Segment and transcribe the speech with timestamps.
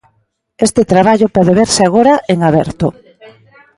[0.67, 2.87] Este traballo pode verse agora en aberto.